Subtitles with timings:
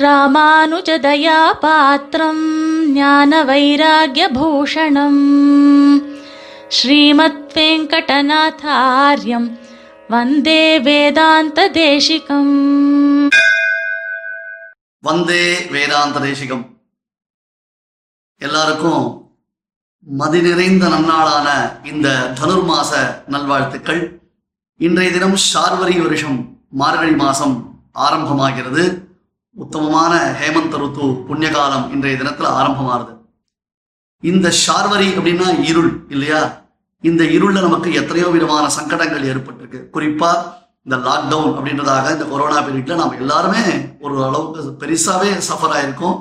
[0.00, 2.42] ராமானுஜதயா பாத்திரம்
[2.92, 5.22] ஞான வைராகியபூஷணம்
[6.68, 9.48] ஸ்ரீமத் வெங்கடநாதாரியம்
[10.08, 12.52] வந்தே வேதாந்த தேசிகம்
[15.00, 16.64] வந்தே வேதாந்த தேசிகம்
[18.40, 19.32] எல்லாருக்கும்
[20.00, 21.48] மதி நிறைந்த நன்னாளான
[21.86, 22.08] இந்த
[22.40, 22.92] தனுர்மாச
[23.26, 24.20] நல்வாழ்த்துக்கள்.
[24.76, 26.38] இன்றைய தினம் சார்வரி வருஷம்
[26.70, 27.56] மார்கழி மாசம்
[27.94, 29.06] ஆரம்பமாகிறது.
[29.58, 33.12] உத்தமமான ஹேமந்த ருத்து புண்ணியகாலம் இன்றைய தினத்துல ஆரம்பமாகுது
[34.22, 36.40] இந்த ஷார்வரி அப்படின்னா இருள் இல்லையா?
[37.04, 39.80] இந்த இருள்ல நமக்கு எத்தனையோ விதமான சங்கடங்கள் ஏற்பட்டிருக்கு.
[39.94, 40.30] குறிப்பா
[40.86, 43.62] இந்த லாக்டவுன் அப்படின்றதாக இந்த கொரோனா பீரியட்ல நாம் எல்லாருமே
[44.00, 46.16] ஒரு அளவுக்கு பெருசாவே சஃபர் ஆயிருக்கோம்.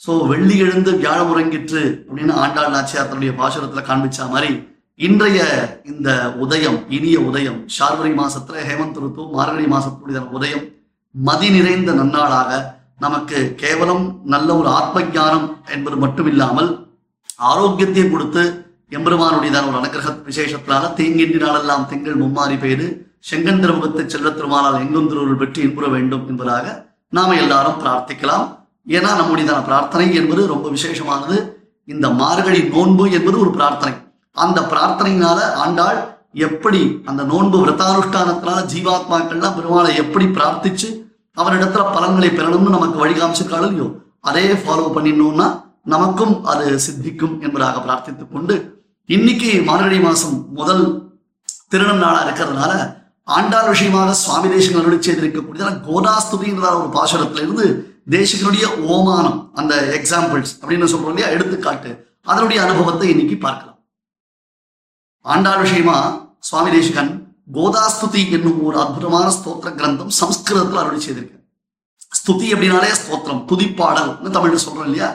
[0.00, 4.52] ஸோ வெள்ளி எழுந்து வியாழம் உறங்கிற்று அப்படின்னு ஆண்டாள் நாச்சியார் தன்னுடைய பாசுரத்துல காண்பிச்ச மாதிரி
[4.98, 5.40] இன்றைய
[5.84, 6.08] இந்த
[6.44, 10.64] உதயம் இனிய உதயம் ஷார்வரி மாசத்துல ஹேமந்த் ருத்து மார்கழி மாசத்துடைய உதயம்
[11.14, 12.50] மதி நிறைந்த நன்னாளாக
[12.98, 16.70] நமக்கு கேவலம் நல்ல ஒரு ஆத்ம ஜானம் என்பது மட்டும் இல்லாமல்
[17.50, 18.42] ஆரோக்கியத்தை கொடுத்து
[18.96, 22.86] எம்பெருமானுடையதான ஒரு அனுகிரக விசேஷத்தினால தீங்கின்றி நாளெல்லாம் திங்கள் மும்மாறி பெய்து
[23.30, 26.66] செங்கன் திருமுகத்தை செல்ல திருமானால் எங்கும் திருவுருள் பெற்று இன்புற வேண்டும் என்பதாக
[27.16, 28.46] நாம எல்லாரும் பிரார்த்திக்கலாம்.
[28.88, 31.36] ஏன்னா நம்முடையதான பிரார்த்தனை என்பது ரொம்ப விசேஷமானது.
[31.88, 33.94] இந்த மார்கழி நோன்பு என்பது ஒரு பிரார்த்தனை.
[34.36, 36.00] அந்த பிரார்த்தனையினால ஆண்டாள்
[36.34, 40.88] எப்படி அந்த நோன்பு விரதானுஷ்டானத்தினால ஜீவாத்மாக்கள்லாம் பெருமாளை எப்படி பிரார்த்திச்சு
[41.36, 43.88] அவரிடத்துல பலன்களை பெறணும்னு நமக்கு வழிகாமிச்சிருக்காள் இல்லையோ
[44.20, 45.46] அதே ஃபாலோ பண்ணிடணும்னா
[45.84, 48.56] நமக்கும் அது சித்திக்கும் என்பதாக பிரார்த்தித்துக் கொண்டு
[49.08, 50.84] இன்னைக்கு மார்கழி மாசம் முதல்
[51.72, 52.72] திருநம் நாளா இருக்கிறதுனால
[53.28, 57.66] ஆண்டாள் விஷயமாக சுவாமி தேசங்கள் அருளி செய்திருக்கக்கூடிய கோதாஸ்துதின்ற ஒரு பாசுரத்துல இருந்து
[58.10, 61.90] தேசிகனுடைய ஓமானம் அந்த எக்ஸாம்பிள்ஸ் அப்படின்னு சொல்றோம் இல்லையா எடுத்துக்காட்டு.
[62.22, 63.71] அதனுடைய அனுபவத்தை இன்னைக்கு பார்க்கலாம்.
[65.24, 65.96] ஆண்டாள் விஷயமா
[66.40, 67.10] சுவாமி தேசிகன்
[67.54, 71.38] கோதாஸ்துதி என்னும் ஒரு அற்புதமான ஸ்தோத்திர கிரந்தம் சம்ஸ்கிருதத்தில் அருள் செய்திருக்கு
[72.18, 75.08] ஸ்துதி அப்படின்னாலே ஸ்தோத்திரம் துதிப்பாடல் தமிழ்ல சொல்றோம் இல்லையா?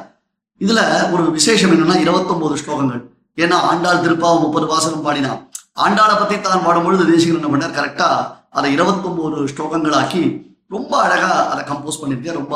[0.61, 3.01] இதுல ஒரு விசேஷம் என்னன்னா இருபத்தொன்பது ஸ்லோகங்கள்.
[3.37, 5.33] ஏன்னா ஆண்டாள் திருப்பாவை முப்பது வாசகம் பாடினா
[5.75, 7.77] ஆண்டாளை பத்தி தான் பாடும்பொழுது தேசிகன் என்ன பண்ணார்?
[7.77, 8.09] கரெக்டா
[8.51, 10.23] அதை இருபத்தொன்பது ஸ்லோகங்களாக்கி
[10.69, 12.55] ரொம்ப அழகா அதை கம்போஸ் பண்ணியிருக்கேன் ரொம்ப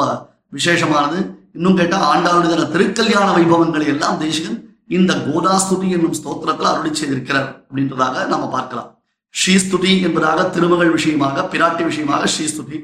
[0.51, 1.19] விசேஷமானது.
[1.53, 8.47] இன்னும் கேட்டால் ஆண்டாளுடைய திருக்கல்யாண வைபவங்களை எல்லாம் தேசிகன் இந்த கோதாஸ்துதி என்னும் ஸ்தோத்திரத்தில் அருளி செய்திருக்கிறார் அப்படின்றதாக நாம
[8.55, 8.89] பார்க்கலாம்.
[9.35, 12.77] ஸ்ரீஸ்துதி என்பதாக திருமகள் விஷயமாக பிராட்டி விஷயமாக ஸ்ரீஸ்துதி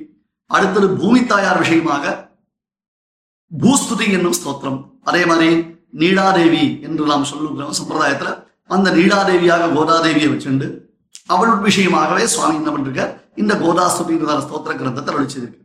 [0.52, 2.06] அடுத்தது பூமி தாயார் விஷயமாக
[3.52, 4.80] பூஸ்துதி என்னும் ஸ்தோத்திரம்.
[5.10, 5.50] அதே மாதிரி
[6.02, 7.78] நீடாதேவி என்று நாம் சொல்லுகிறோம்.
[7.80, 8.32] சம்பிரதாயத்துல
[8.76, 10.68] அந்த நீடாதேவியாக கோதாதேவியை வச்சுண்டு
[11.34, 13.14] அவள் விஷயமாகவே சுவாமி என்ன பண்ணிருக்கார்?
[13.42, 15.64] இந்த கோதாஸ்துதின்றதான ஸ்தோத்திர கிரந்தத்தை அருளி செய்திருக்கு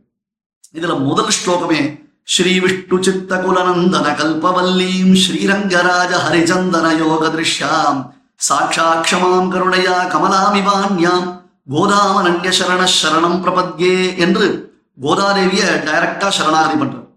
[0.77, 1.81] இதுல முதல் ஸ்லோகமே
[2.27, 7.99] ஸ்ரீ விஷ்ணு சித்த குலநந்தன கல்பவல்லீம் ஸ்ரீரங்கராஜ ஹரிச்சந்தன யோக திருஷ்யாம்
[8.41, 11.27] சாட்சாட்சமாம் கருணையா கமலாமிவான்யாம்
[11.73, 14.47] கோதாமனன்ய சரண சரணம் பிரபத்யே என்று
[14.97, 17.07] கோதாதேவிய டைரக்டா சரணாதி பண்றார்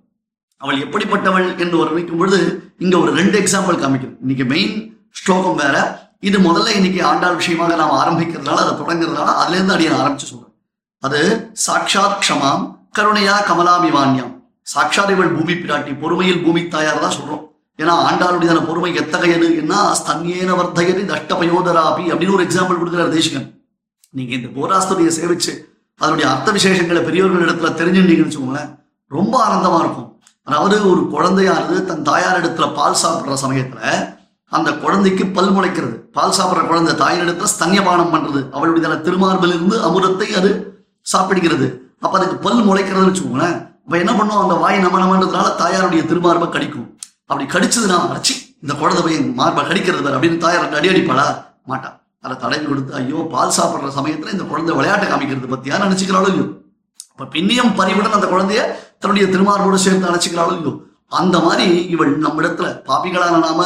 [0.60, 2.38] அவள் எப்படிப்பட்டவள் என்று வர்ணிக்கும் பொழுது
[2.78, 4.76] இங்க ஒரு ரெண்டு எக்ஸாம்பிள் காமிக்கும் இன்னைக்கு மெயின்
[5.16, 5.76] ஸ்லோகம் வேற
[6.22, 10.54] இது முதல்ல இன்னைக்கு ஆண்டாள் விஷயமாக நாம் ஆரம்பிக்கிறதுனால அதை தொடங்குறதுனால அதுல இருந்து அடியை ஆரம்பிச்சு சொல்றேன்
[11.02, 11.20] அது
[11.64, 12.64] சாட்சாத் க்ஷமாம்
[12.98, 14.32] கருணையா கமலாமிவான்யாம்
[14.72, 17.42] சாட்சாத் இவள் பூமி பிராட்டி பொறுமையில் பூமி தாயார் தான் சொல்றோம்.
[17.80, 19.48] ஏன்னா ஆண்டாளுடையதான பொறுமை எத்தகையது?
[19.62, 19.74] என்ன?
[19.98, 23.46] ஸ்தன்யேன வர்த்தகதி தஷ்டபயோதராபி அப்படின்னு ஒரு எக்ஸாம்பிள் கொடுக்குறார் தேசிகன்.
[24.16, 25.52] நீங்க இந்த கோராஸ்துதியை சேவிச்சு
[26.00, 28.70] அதனுடைய அர்த்த விசேஷங்களை பெரியவர்கள் இடத்துல தெரிஞ்சுட்டீங்கன்னு வச்சுக்கோங்களேன்
[29.16, 30.08] ரொம்ப ஆனந்தமா இருக்கும்.
[30.48, 33.80] அதாவது ஒரு குழந்தையானது தன் தாயார் இடத்துல பால் சாப்பிடுற சமயத்துல
[34.52, 35.96] அந்த குழந்தைக்கு பல் முளைக்கிறது.
[36.16, 38.42] பால் சாப்பிடுற குழந்தை தாயினிடத்துல ஸ்தன்யபானம் பண்றது.
[38.56, 40.50] அவளுடைய திருமார்பிலிருந்து அமுதத்தை அது
[41.12, 41.68] சாப்பிடுகிறது.
[42.04, 43.56] அப்ப அதுக்கு பல் முளைக்கிறதுன்னு வச்சுக்கோங்களேன்
[43.86, 46.86] அப்ப என்ன பண்ணும் அந்த வாய் நம்ம நம்மன்றதுனால தாயாருடைய திருமார்பை கடிக்கும்.
[47.28, 51.26] அப்படி கடிச்சதுன்னா அரைச்சி இந்த குழந்தை பையன் மார்பை கடிக்கிறது பார் அப்படின்னு தாயார் அடி அடிப்பாளா?
[51.70, 51.88] மாட்டா
[52.24, 56.46] அதை தடவி கொடுத்து ஐயோ பால் சாப்பிட்ற சமயத்துல இந்த குழந்தை விளையாட்டு காமிக்கிறது பத்தியா நினைச்சுக்கிறாளோ இல்லையோ?
[57.12, 58.60] அப்ப பின்னியம் பறிவுடன் அந்த குழந்தைய
[59.00, 60.74] தன்னுடைய திருமார்போடு சேர்த்து நினைச்சுக்கிறாளோ இல்லையோ?
[61.12, 63.60] அந்த மாதிரி இவள் நம்மிடத்துல பாபிகளான நாம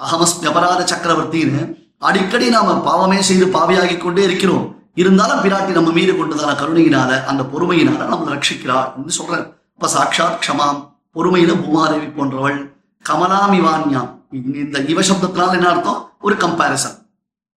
[0.00, 1.62] அகமஸ் அபராத சக்கரவர்த்தின்னு
[2.02, 4.64] அடிக்கடி நாம பாவமே செய்து பாவியாகி கொண்டே இருக்கிறோம்.
[4.94, 9.44] இருந்தாலும் பிராட்டி நம்ம மீது கொண்டதான கருணையினால அந்த பொறுமையினால நம்ம ரட்சிக்கிறாள் அப்படின்னு சொல்றேன்
[9.82, 12.76] இப்ப சாட்சாத் க்ஷமாம் பொறுமையில பூமாதேவி போன்றவள்
[13.08, 14.10] கமலாமிவான்யாம்.
[14.30, 16.10] இந்த இவ சப்தத்தினால என்ன அர்த்தம்?
[16.20, 17.06] ஒரு கம்பாரிசன்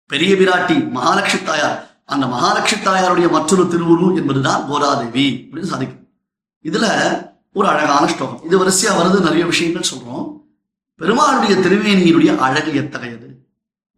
[0.07, 2.01] பெரிய பிராட்டி மகாலட்சுமி தாயார்.
[2.05, 6.07] அந்த மகாலட்சுமி தாயாருடைய மற்றொரு திருவுரு என்பதுதான் கோதாதேவி அப்படின்னு சாதிக்கும்.
[6.63, 6.85] இதுல
[7.53, 8.43] ஒரு அழகான ஸ்லோகம்.
[8.45, 10.31] இது வரிசையா வருது நிறைய விஷயங்கள் சொல்றோம்.
[10.99, 13.47] பெருமாளுடைய திருவேணியினுடைய அழகு எத்தகையது?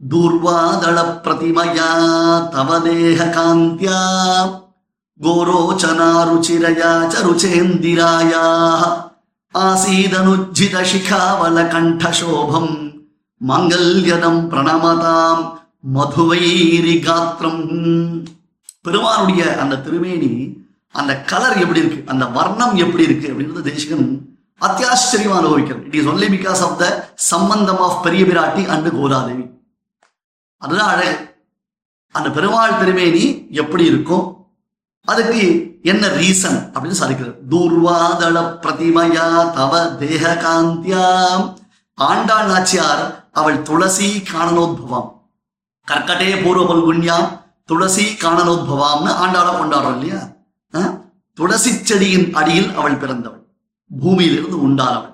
[0.10, 1.90] துர்வாதள பிரதிமயா
[2.56, 4.64] தவதேக காந்தியா.
[5.24, 8.42] கோரோச்சனா ருச்சிரயா ச ருச்சேந்திராயா
[9.54, 12.74] ஆசீதனுஜ்ஜித சிகாவல கண்டசோபம்
[13.48, 15.44] மங்கல்யதம் பிரணமதாம்
[15.96, 17.64] மதுவைரி காத்திரம்
[18.82, 20.32] பெருமானுடைய அந்த திருமேனி
[20.90, 24.06] அந்த கலர் எப்படி இருக்கு அந்த வர்ணம் எப்படி இருக்கு அப்படின்றது தேசிகன்
[24.62, 29.46] அத்தியாச்சரியமா அனுபவிக்கிறது it is only because of the சம்பந்தம் ஆஃப் பெரிய பிராட்டி அண்டு கோதாதேவி.
[30.58, 31.16] அதுதான் அழகு.
[32.16, 34.45] அந்த பெருமாள் திருமேனி எப்படி இருக்கும்
[35.06, 35.42] அதுக்கு
[35.84, 37.36] என்ன ரீசன் அப்படின்னு சாதிக்கிறது?
[37.50, 41.54] தூர்வாதள பிரதிமயா தவ தேக காந்தியாம்.
[41.94, 45.10] ஆண்டாள் நாச்சியார் அவள் துளசி காணனோத்பவம்.
[45.88, 47.28] கர்க்கடே பூர்வ பல்குண்யாம்
[47.66, 50.22] துளசி காணனோத்பவாம்னு ஆண்டாளை கொண்டாடுறோம் இல்லையா?
[51.34, 53.44] துளசி செடியின் அடியில் அவள் பிறந்தவள்.
[54.00, 55.14] பூமியிலிருந்து உண்டானவள்.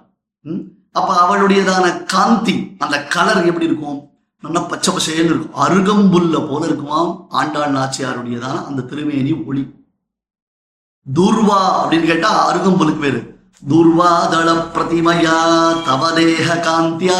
[0.91, 3.99] அப்ப அவளுடையதான காந்தி அந்த கலர் எப்படி இருக்கும்?
[4.41, 5.59] நல்லா பச்சை பசேன்னு இருக்கும்.
[5.65, 9.63] அருகம்புல்ல போல இருக்குமாம் ஆண்டாள் நாச்சியாருடையதான அந்த திருமேனி ஒளி.
[11.07, 13.19] தூர்வா அப்படின்னு கேட்டா அருகம்புலுக்கு பேரு.
[13.69, 15.37] தூர்வா தள பிரதிமயா
[15.87, 17.19] தவதேக காந்தியா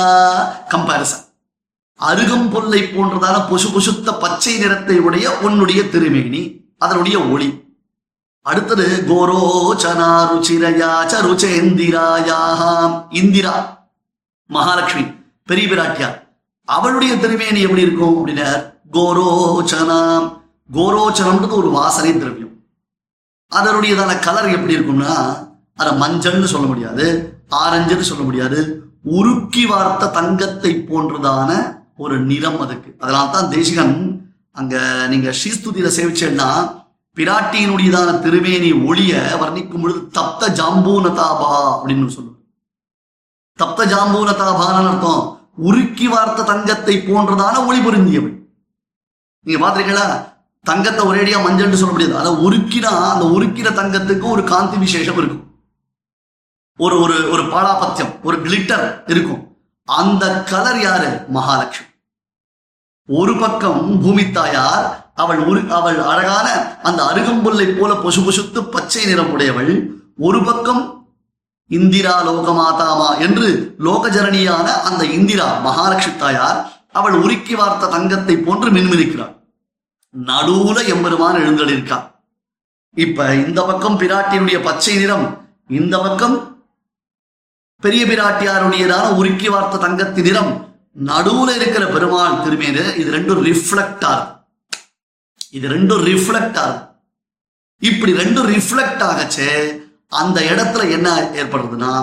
[0.71, 1.25] கம்பாரிசன்
[1.99, 6.41] அருகம்புல்லை போன்றதான பொசு பொசுத்த பச்சை நிறத்தை உடைய உன்னுடைய திருமேனி
[6.77, 7.49] அதனுடைய ஒளி.
[8.45, 13.55] அடுத்தது கோரோச்சனா ருச்சிரயாச்ச ருச்சேந்திராயாம் இந்திரா
[14.49, 15.05] மகாலட்சுமி
[15.49, 16.17] பெரிய பிராட்டியார்
[16.67, 18.49] அவளுடைய திருமேனி எப்படி இருக்கும் அப்படின்னா
[18.97, 20.27] கோரோச்சனாம்
[20.77, 22.40] கோரோச்சனம்ன்றது ஒரு வாசனை திரவியம்.
[23.51, 25.13] அதனுடையதான கலர் எப்படி இருக்கும்னா
[25.77, 27.06] அதை மஞ்சள்னு சொல்ல முடியாது
[27.57, 28.59] ஆரஞ்சுன்னு சொல்ல முடியாது
[29.12, 31.50] உருக்கி வார்த்த தங்கத்தை போன்றதான
[31.98, 32.89] ஒரு நிறம் அதுக்கு.
[33.01, 33.95] அதனால தான் தேசிகன்
[34.56, 34.75] அங்க
[35.07, 36.48] நீங்க ஸ்ரீஸ்துதியில சேவிச்சேன்னா
[37.18, 42.38] பிராட்டியினுடையதான திருமேனி ஒளிய வர்ணிக்கும் பொழுது தப்த ஜாம்பூனதாபா அப்படின்னு சொல்லுவோம்
[43.59, 45.24] தப்த ஜாம்பூனதாபான்னு அர்த்தம்
[45.63, 48.36] உருக்கி வார்த்த தங்கத்தை போன்றதான ஒளி பொருந்தியவள்
[49.45, 50.07] நீங்க பாத்திருக்கீங்களா
[50.65, 52.17] தங்கத்தை ஒரேடியா மஞ்சள்னு சொல்ல முடியாது.
[52.17, 55.45] அதை உருக்கினா அந்த உருக்கிற தங்கத்துக்கு ஒரு காந்தி விசேஷம் இருக்கும்.
[56.77, 59.57] ஒரு ஒரு ஒரு பாலாபத்தியம் ஒரு கிளிட்டர் இருக்கும்.
[59.83, 61.25] அந்த கலர் யாரு?
[61.29, 61.87] மகாலட்சுமி.
[63.07, 69.31] ஒரு பக்கம் பூமி தாயார் அவள் உரு அவள் அழகான அந்த அருகம்புல்லை போல பொசு பொசுத்து பச்சை நிறம்
[69.31, 71.09] உடையவள் ஒரு பக்கம்
[71.67, 79.40] இந்திரா லோகமாதாமா என்று லோகஜரணியான அந்த இந்திரா மகாலட்சுமி தாயார் அவள் உருக்கி வார்த்த தங்கத்தை போன்று மின்மினிக்கிறாள்.
[80.13, 81.97] நடுவுல எம்பெருமான் எழுந்தளிருக்கா
[82.97, 85.27] இப்ப இந்த பக்கம் பிராட்டியுடைய பச்சை நிறம்
[85.71, 86.35] இந்த பக்கம்
[87.83, 90.51] பெரிய பிராட்டியாருடையதான உருக்கி வார்த்த தங்கத்தின் நிறம்
[91.05, 94.05] நடுவுல இருக்கிற பெருமாள் திருமேனு இது ரெண்டும் ரிஃப்ளெக்ட்
[95.53, 96.59] இது ரெண்டும் ரிஃப்ளெக்ட்
[97.81, 99.49] இப்படி ரெண்டும் ரிஃப்ளெக்ட் ஆகச்சே
[100.11, 101.93] அந்த இடத்துல என்ன ஏற்படுறதுன்னா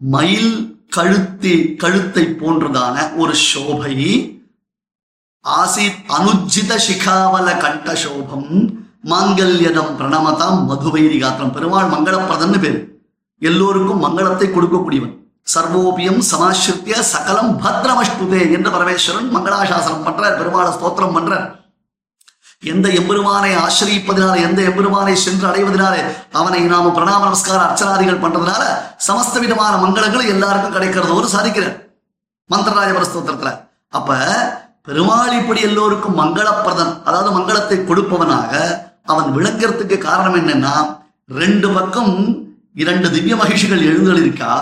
[0.00, 0.52] மயில்
[0.88, 3.94] கழுத்தி கழுத்தை போன்றதான ஒரு சோபை
[5.54, 8.48] ஆசித் அனுஜித சிகாவல கண்ட சோபம்
[9.10, 11.52] மாங்கல்யதம் பிரணமதாம் மதுவைரி காத்திரம்.
[11.52, 12.80] பெருமாள் மங்களப்பிரதன்னு பேரு.
[13.38, 15.14] எல்லோருக்கும் மங்களத்தை கொடுக்கக்கூடியவன்.
[15.54, 21.46] சர்வோபியம் சமாசிருத்திய சகலம் பத்ரமஷ்டுதே என்று பரமேஸ்வரன் மங்களாசாசனம் பண்றார் பெருமாளை ஸ்தோத்திரம் பண்றார்.
[22.62, 25.96] எந்த எம்பெருமானை ஆசிரியிப்பதினால எந்த எம்பெருமானை சென்று அடைவதனால
[26.32, 28.62] அவனை நாம பிரணாம நமஸ்கார அர்ச்சனாதிகள் பண்றதுனால
[29.08, 31.76] சமஸ்த விதமான மங்களங்கள் எல்லாருக்கும் கிடைக்கிறதோடு சாதிக்கிறார்.
[32.50, 33.52] மந்திரராஜபர ஸ்தோத்திரத்துல
[33.88, 34.14] அப்ப
[34.86, 38.52] பெருமாள் இப்படி எல்லோருக்கும் மங்களப்பிரதன் அதாவது மங்களத்தை கொடுப்பவனாக
[39.04, 40.74] அவன் விளங்குறதுக்கு காரணம் என்னன்னா
[41.28, 42.12] ரெண்டு பக்கம்
[42.74, 44.52] இரண்டு திவ்ய மகிழ்ச்சிகள் எழுந்தளிருக்கா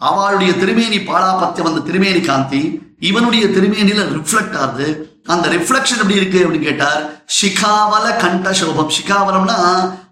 [0.00, 2.60] அவளுடைய திருமேனி பாலாபத்தியம் அந்த திருமேனி காந்தி
[3.00, 4.86] இவனுடைய திருமேனியில ரிஃப்ளெக்ட் ஆகுது.
[5.26, 7.00] அந்த ரிஃப்ளெக்ஷன் எப்படி இருக்கு அப்படின்னு கேட்டார்
[7.40, 9.56] சிகாவல கண்ட சோபம் சிகாவலம்னா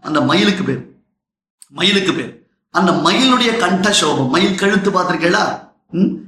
[0.02, 0.82] அந்த மயிலுக்கு பேர்.
[1.70, 2.32] மயிலுக்கு பேர்.
[2.70, 5.44] அந்த மயிலுடைய கண்ட சோபம் மயில் கழுத்து பார்த்திருக்கீங்களா?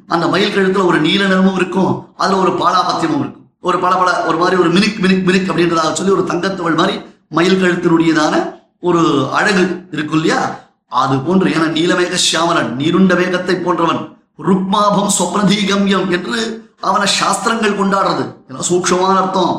[0.06, 1.92] அந்த மயில் கழுத்துல ஒரு நீல நிறமும் இருக்கும்.
[2.16, 3.44] அதுல ஒரு பாலாபத்தியமும் இருக்கும்.
[3.60, 7.62] ஒரு பல பல ஒரு மாதிரி ஒரு மினிக் மினிக் மினிக் அப்படின்றதாக சொல்லி ஒரு தங்கத்தவள் மாதிரி மயில்
[7.62, 8.34] கழுத்தினுடையதான
[8.80, 10.58] ஒரு அழகு இருக்கும் இல்லையா?
[10.88, 14.02] அது போன்று என நீலமேக சியாமலன் நீருண்ட வேகத்தை போன்றவன்
[14.38, 16.38] ருக்மாபம் சொப்னதீகம்யம் என்று
[16.80, 18.24] அவனை சாஸ்திரங்கள் கொண்டாடுறது.
[18.48, 19.54] ஏன்னா சூக்ஷமான அர்த்தம்.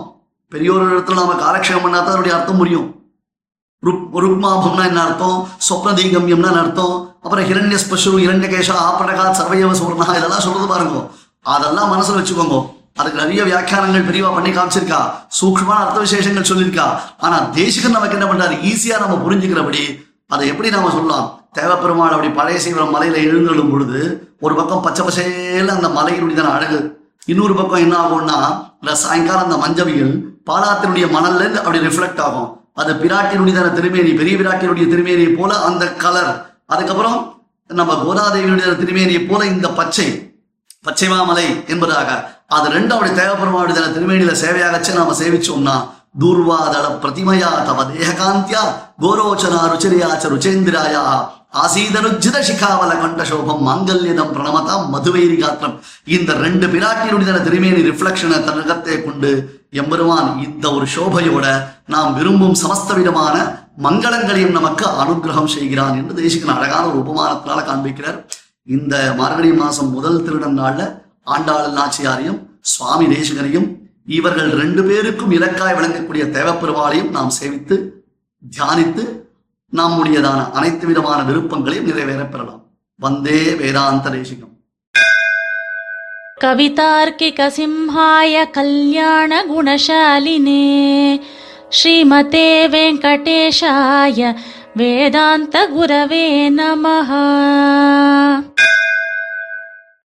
[0.48, 2.97] பெரியோர் இடத்துல நாம காலக்ஷேபம் பண்ணாதான் அதனுடைய அர்த்தம் முடியும்
[3.86, 5.48] ருக் ருக்மாபம்னா என்ன அர்த்தம்?
[5.70, 7.16] சொப்னதீகம்யம்னா என்ன அர்த்தம்?
[7.22, 11.10] அப்புறம் ஹிரண்ய ஸ்பஷு இரண்யகேஷா ஆப்படகா சர்வயவ சுவர்ணா இதெல்லாம் சொல்றது பாருங்க.
[11.42, 12.76] அதெல்லாம் மனசுல வச்சுக்கோங்க.
[12.96, 15.12] அதுக்கு நிறைய வியாக்கியானங்கள் பெரியவா பண்ணி காமிச்சிருக்கா.
[15.42, 17.00] சூக்ஷமான அர்த்த விசேஷங்கள் சொல்லியிருக்கா.
[17.18, 18.56] ஆனா தேசிகன் நமக்கு என்ன பண்றாரு?
[18.64, 21.42] ஈஸியா நம்ம புரிஞ்சுக்கிறபடி அதை எப்படி நாம சொல்லலாம்?
[21.54, 27.06] தேவப்பெருமாள் அப்படி பழைய சீவரம் மலையில எழுந்தெழும் பொழுது ஒரு பக்கம் பச்சை பசேல அந்த மலையினுடைய அழகு.
[27.26, 32.62] இன்னொரு பக்கம் என்ன ஆகும்னா இந்த சாயங்காலம் அந்த மஞ்சவியல் பாலாத்தினுடைய மணல்ல இருந்து அப்படி ரிஃப்ளெக்ட் ஆகும்.
[32.82, 36.32] அது பிராட்டினுடைய திருமேனி பெரிய பிராட்டினுடைய திருமேனியை போல அந்த கலர்.
[36.74, 37.20] அதுக்கப்புறம்
[37.80, 40.08] நம்ம கோதாதேவியுடைய திருமேனியை போல இந்த பச்சை
[40.88, 42.10] பச்சைமாமலை என்பதாக.
[42.58, 45.76] அது ரெண்டு அப்படி தேவப்பெருமாவுடைய திருமேனியில சேவையாகச்சு நாம சேவிச்சோம்னா
[46.22, 48.62] தூர்வாதள பிரதிமயா தவ தேககாந்தியா
[49.04, 51.04] கோரோச்சனா ருச்சிரியாச்ச ருச்சேந்திராயா
[51.54, 55.76] ஆசீதனுஜித சிகாவல கண்ட சோபம் மாங்கல்யதம் பிரணமதாம் மதுவைரி காத்திரம்
[56.06, 59.30] இந்த ரெண்டு பிராட்டியினுடைய திருமேனி ரிஃப்ளெக்ஷனை தன்னகத்தை கொண்டு
[59.72, 61.46] எம்பெருமான் இந்த ஒரு சோபையோட
[61.86, 63.36] நாம் விரும்பும் சமஸ்த விதமான
[63.82, 68.20] மங்களங்களையும் நமக்கு அனுகிரகம் செய்கிறான் என்று தேசிகன் அழகான ஒரு உபமானத்தினால காண்பிக்கிறார்.
[68.68, 70.82] இந்த மார்கழி மாசம் முதல் திருடன் நாள்ல
[71.24, 73.68] ஆண்டாள் நாச்சியாரையும் சுவாமி தேசிகனையும்
[74.06, 77.78] இவர்கள் ரெண்டு பேருக்கும் இலக்காய் விளங்கக்கூடிய தேவப்பெருமாளையும் நாம் சேவித்து
[78.44, 79.04] தியானித்து
[79.76, 82.62] நம்முடையதான அனைத்து விதமான விருப்பங்களையும் நிறைவேற பெறலாம்.
[82.96, 84.56] வந்தே வேதாந்த தேசிகம்.
[86.42, 90.66] கவிதார்க்கிக சிம்ஹாய கல்யாண குணசாலினே
[91.70, 94.36] ஸ்ரீமதே வெங்கடேஷாய
[94.76, 96.28] வேதாந்த குரவே
[96.60, 97.26] நமஹா.